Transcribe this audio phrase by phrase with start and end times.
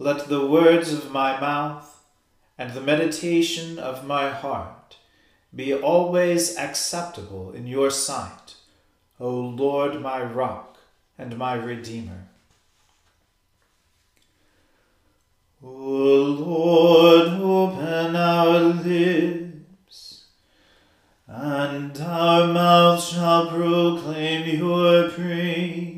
[0.00, 2.04] Let the words of my mouth
[2.56, 4.96] and the meditation of my heart
[5.52, 8.54] be always acceptable in your sight,
[9.18, 10.78] O Lord, my rock
[11.18, 12.28] and my redeemer.
[15.64, 20.26] O Lord, open our lips,
[21.26, 25.97] and our mouth shall proclaim your praise.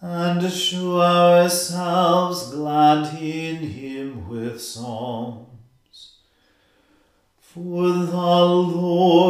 [0.00, 6.16] and show ourselves glad in him with psalms.
[7.38, 9.29] For the Lord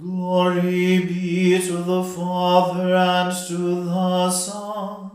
[0.00, 5.10] Glory be to the Father and to the Son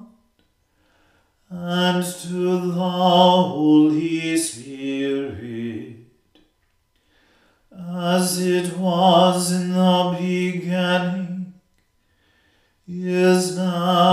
[1.49, 5.95] and to the Holy Spirit,
[7.75, 11.53] as it was in the beginning,
[12.87, 14.04] is now,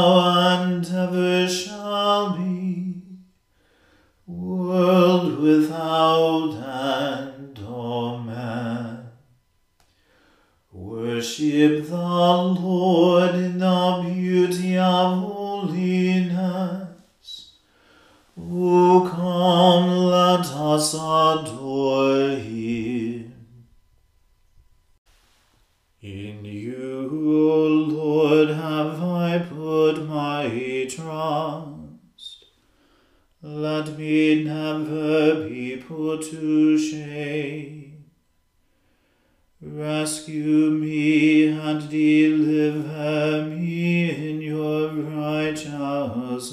[40.92, 46.52] me and deliver me in your righteousness.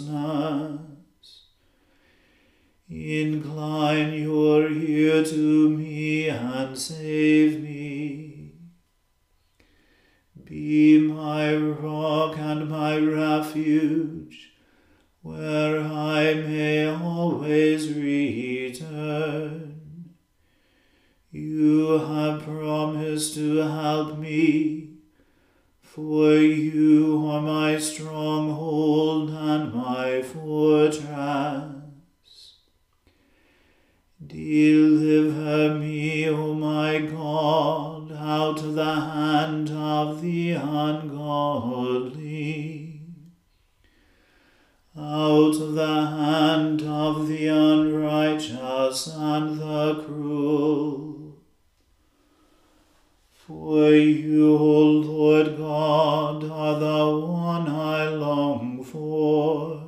[2.89, 8.53] Incline your ear to me and save me.
[10.45, 14.53] Be my rock and my refuge,
[15.21, 19.48] where I may always return.
[21.31, 24.89] You have promised to help me,
[25.81, 31.75] for you are my stronghold and my fortress.
[34.25, 37.89] Deliver me, O my God
[38.29, 41.71] out of the hand of the ungodly,
[44.97, 51.08] out of the hand of the unrighteous and the cruel.
[53.49, 59.81] For you, O Lord God, are the one I long for.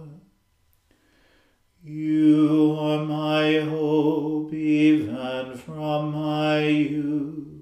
[1.83, 7.61] You are my hope even from my youth.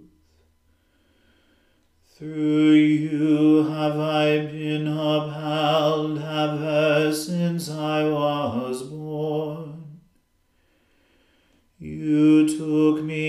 [2.15, 9.99] Through you have I been upheld ever since I was born.
[11.77, 13.28] You took me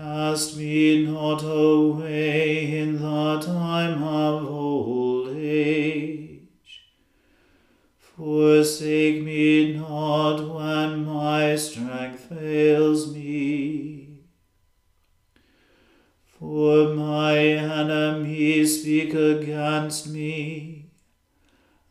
[0.00, 6.84] Cast me not away in the time of old age.
[7.98, 14.20] Forsake me not when my strength fails me.
[16.38, 20.92] For my enemies speak against me,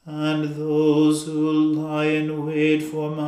[0.06, 3.27] and those who lie in wait for my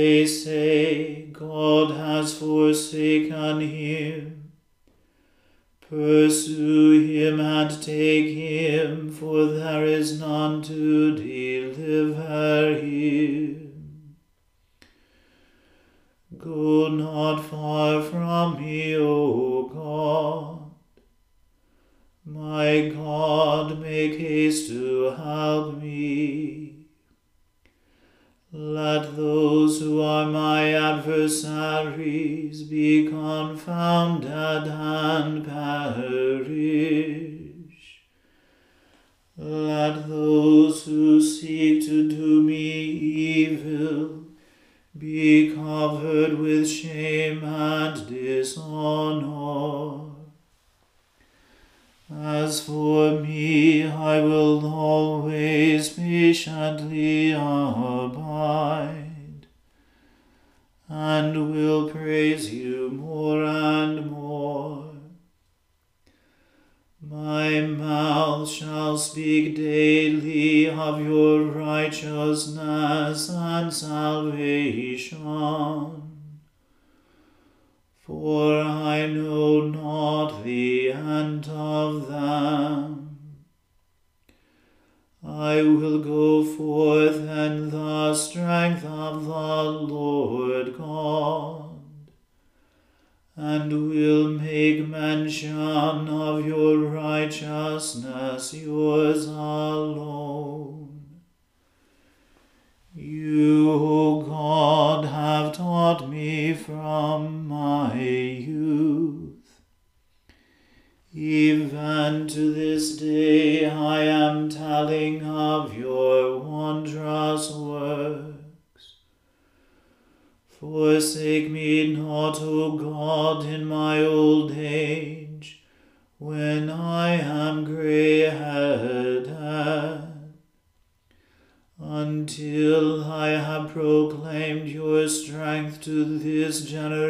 [0.00, 4.52] They say, God has forsaken him.
[5.82, 14.16] Pursue him and take him, for there is none to deliver him.
[16.38, 20.70] Go not far from me, O God.
[22.24, 26.69] My God, make haste to help me.
[28.52, 36.50] Let those who are my adversaries be confounded and perish.
[39.36, 44.24] Let those who seek to do me evil
[44.98, 49.30] be covered with shame and dishonor.
[52.12, 57.32] As for me, I will always patiently
[61.90, 64.94] praise you more and more.
[67.02, 75.16] My mouth shall speak daily of your righteousness and salvation.
[77.98, 83.10] For I know not the end of them.
[85.26, 88.84] I will go forth in the strength
[93.50, 95.09] and will make mention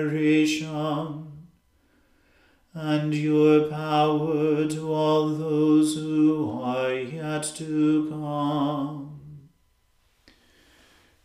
[0.01, 1.27] generation,
[2.73, 9.19] and your power to all those who are yet to come.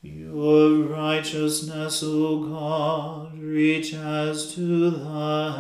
[0.02, 5.54] Your righteousness, O God, reaches to the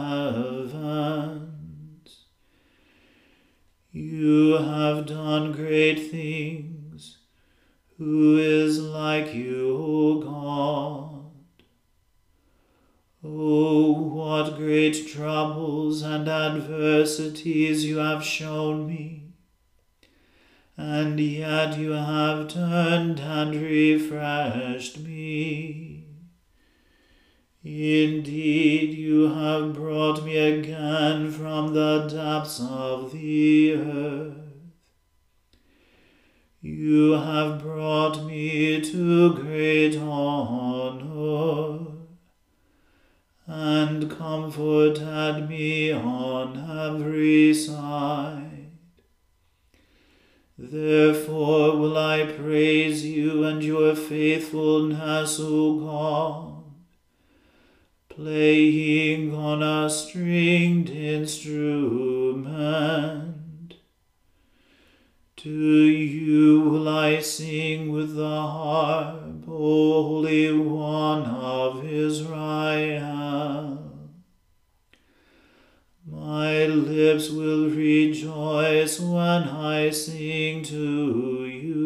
[0.84, 1.46] heavens.
[3.92, 7.20] You have done great things.
[7.98, 11.15] Who is like you, O God?
[13.26, 19.26] Oh, what great troubles and adversities you have shown me
[20.78, 26.06] and yet you have turned and refreshed me.
[27.64, 32.70] Indeed, you have brought me again from the depths of
[68.76, 73.80] harp, O Holy One of Israel.
[76.06, 81.86] My lips will rejoice when I sing to you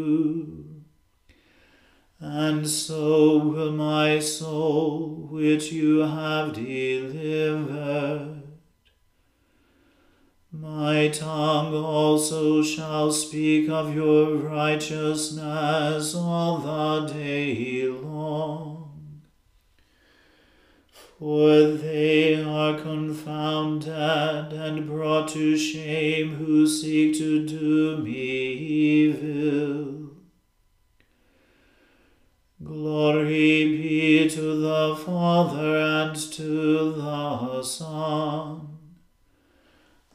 [2.20, 8.39] and so will my soul which you have delivered.
[10.62, 19.22] My tongue also shall speak of your righteousness all the day long.
[20.92, 30.10] For they are confounded and brought to shame who seek to do me evil.
[32.62, 38.69] Glory be to the Father and to the Son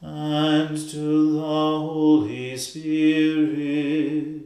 [0.07, 4.43] and to the Holy Spirit,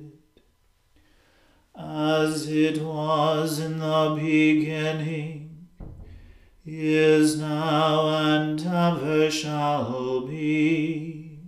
[1.75, 5.67] as it was in the beginning,
[6.65, 11.41] is now, and ever shall be,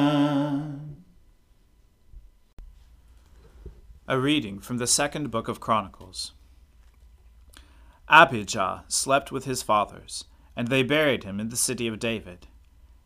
[4.06, 6.32] A reading from the second book of Chronicles.
[8.14, 12.46] Abijah slept with his fathers, and they buried him in the city of David.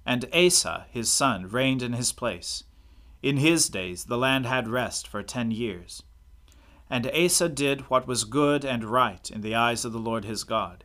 [0.05, 2.65] And Asa his son reigned in his place.
[3.23, 6.03] In his days the land had rest for ten years.
[6.91, 10.45] And Asa did what was good and right in the eyes of the Lord his
[10.45, 10.85] God.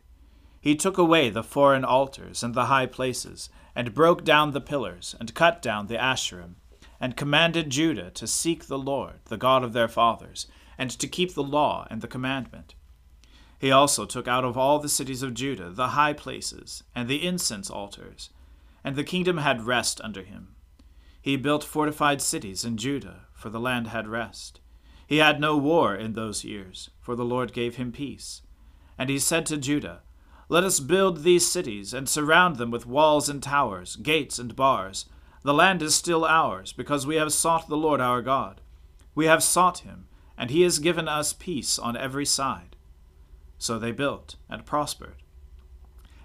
[0.58, 5.14] He took away the foreign altars and the high places, and broke down the pillars,
[5.20, 6.54] and cut down the Asherim
[6.98, 10.46] and commanded Judah to seek the Lord, the God of their fathers,
[10.78, 12.74] and to keep the law and the commandment.
[13.64, 17.26] He also took out of all the cities of Judah the high places and the
[17.26, 18.28] incense altars,
[18.84, 20.54] and the kingdom had rest under him.
[21.22, 24.60] He built fortified cities in Judah, for the land had rest.
[25.06, 28.42] He had no war in those years, for the Lord gave him peace.
[28.98, 30.02] And he said to Judah,
[30.50, 35.06] Let us build these cities, and surround them with walls and towers, gates and bars
[35.42, 38.60] the land is still ours, because we have sought the Lord our God.
[39.14, 42.73] We have sought him, and he has given us peace on every side.
[43.58, 45.16] So they built and prospered.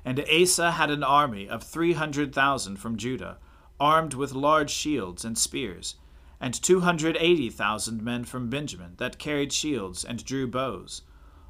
[0.04, 3.38] And Asa had an army of three hundred thousand from Judah,
[3.80, 5.96] armed with large shields and spears,
[6.40, 11.02] and two hundred eighty thousand men from Benjamin that carried shields and drew bows.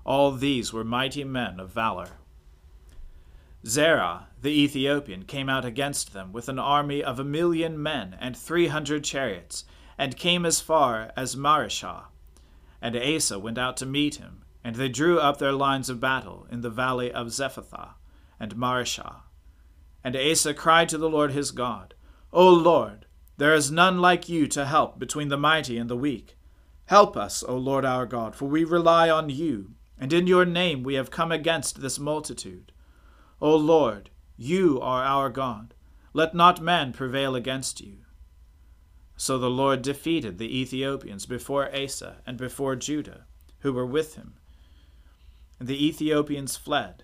[0.03, 2.17] All these were mighty men of valor.
[3.65, 8.35] Zerah the Ethiopian came out against them with an army of a million men and
[8.35, 9.65] three hundred chariots,
[9.97, 12.05] and came as far as Mareshah.
[12.81, 16.47] And Asa went out to meet him, and they drew up their lines of battle
[16.51, 17.93] in the valley of Zephathah
[18.39, 19.21] and Mareshah.
[20.03, 21.93] And Asa cried to the Lord his God,
[22.31, 23.05] O Lord,
[23.37, 26.37] there is none like you to help between the mighty and the weak.
[26.85, 30.83] Help us, O Lord our God, for we rely on you, and in your name
[30.83, 32.71] we have come against this multitude.
[33.41, 35.73] O Lord, you are our God.
[36.13, 37.99] Let not man prevail against you.
[39.15, 43.25] So the Lord defeated the Ethiopians before Asa and before Judah,
[43.59, 44.38] who were with him.
[45.59, 47.03] And the Ethiopians fled.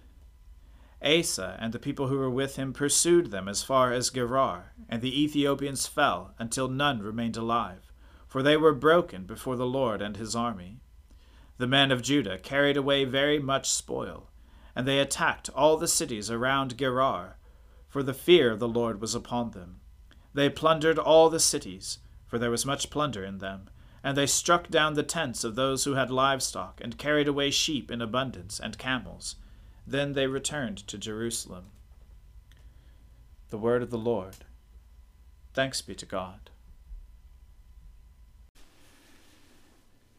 [1.04, 5.02] Asa and the people who were with him pursued them as far as Gerar, and
[5.02, 7.92] the Ethiopians fell until none remained alive,
[8.28, 10.80] for they were broken before the Lord and his army.
[11.58, 14.30] The men of Judah carried away very much spoil
[14.76, 17.38] and they attacked all the cities around Gerar,
[17.88, 19.80] for the fear of the Lord was upon them.
[20.34, 23.70] They plundered all the cities, for there was much plunder in them,
[24.06, 27.90] and they struck down the tents of those who had livestock, and carried away sheep
[27.90, 29.36] in abundance, and camels.
[29.88, 31.72] Then they returned to Jerusalem.
[33.50, 34.36] The word of the Lord.
[35.56, 36.52] Thanks be to God.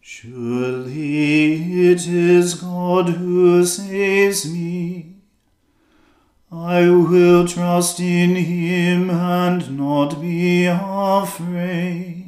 [0.01, 1.55] Surely
[1.89, 5.15] it is God who saves me.
[6.51, 12.26] I will trust in him and not be afraid.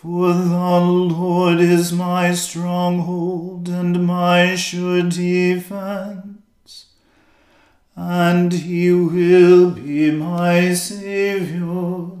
[0.00, 6.86] For the Lord is my stronghold and my sure defense,
[7.94, 12.16] and he will be my Saviour.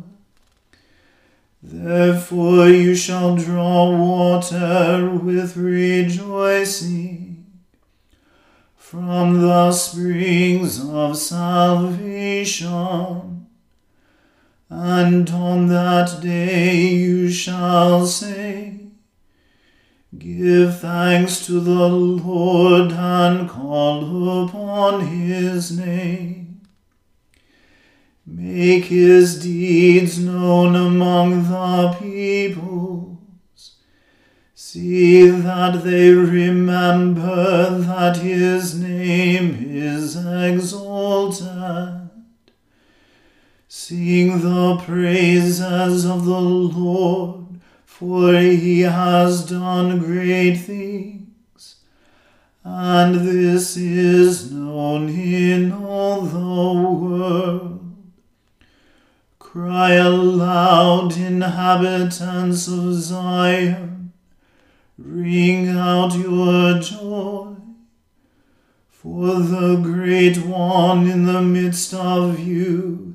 [1.62, 7.46] Therefore you shall draw water with rejoicing
[8.76, 12.68] from the springs of salvation.
[14.70, 18.78] And on that day you shall say,
[20.16, 26.60] Give thanks to the Lord and call upon his name.
[28.24, 33.76] Make his deeds known among the peoples.
[34.54, 41.99] See that they remember that his name is exalted.
[43.90, 51.74] Sing the praises of the Lord, for he has done great things,
[52.62, 57.96] and this is known in all the world.
[59.40, 64.12] Cry aloud, inhabitants of Zion,
[64.96, 67.56] ring out your joy.
[68.88, 73.10] For the great one in the midst of you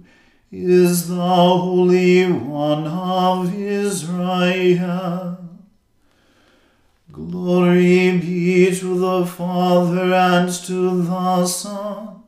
[0.58, 5.38] is the Holy One of Israel.
[7.12, 12.24] Glory be to the Father and to the Son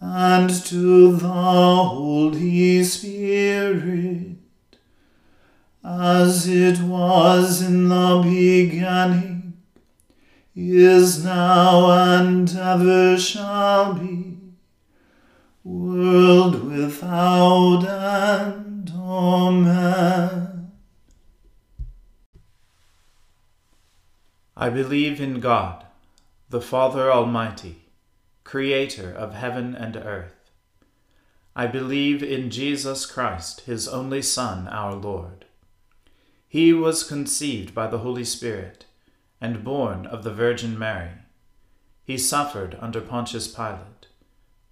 [0.00, 4.38] and to the Holy Spirit,
[5.84, 9.58] as it was in the beginning,
[10.56, 14.27] is now, and ever shall be
[15.68, 18.90] world without end.
[18.96, 20.72] Amen.
[24.56, 25.84] I believe in God,
[26.48, 27.84] the Father Almighty,
[28.44, 30.50] creator of heaven and earth.
[31.54, 35.44] I believe in Jesus Christ, his only Son, our Lord.
[36.48, 38.86] He was conceived by the Holy Spirit
[39.40, 41.10] and born of the Virgin Mary.
[42.04, 44.07] He suffered under Pontius Pilate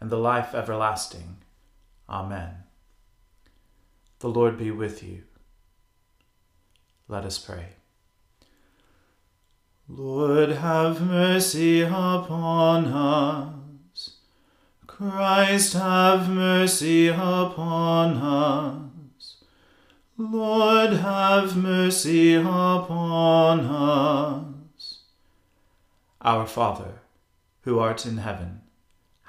[0.00, 1.36] and the life everlasting.
[2.08, 2.64] Amen.
[4.20, 5.22] The Lord be with you.
[7.08, 7.70] Let us pray.
[9.88, 14.16] Lord, have mercy upon us.
[14.86, 19.36] Christ, have mercy upon us.
[20.16, 24.98] Lord, have mercy upon us.
[26.20, 27.00] Our Father,
[27.62, 28.59] who art in heaven,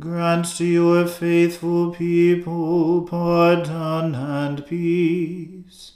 [0.00, 5.92] grant to your faithful people pardon and peace,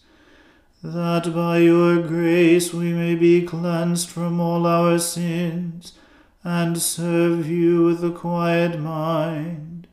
[0.83, 5.95] that by your grace we may be cleansed from all our sins
[6.43, 9.87] and serve you with a quiet mind.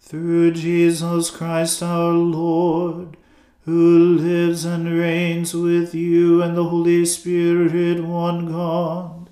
[0.00, 3.16] Through Jesus Christ our Lord,
[3.64, 9.30] who lives and reigns with you and the Holy Spirit, one God,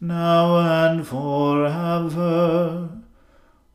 [0.00, 3.01] now and forever.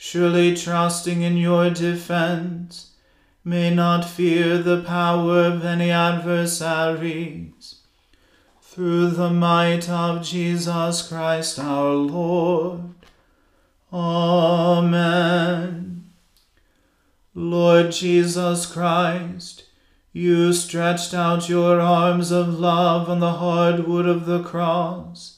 [0.00, 2.92] surely trusting in your defense,
[3.44, 7.80] may not fear the power of any adversaries
[8.62, 12.94] through the might of Jesus Christ our Lord.
[13.92, 16.04] Amen.
[17.34, 19.64] Lord Jesus Christ,
[20.12, 25.37] you stretched out your arms of love on the hard wood of the cross,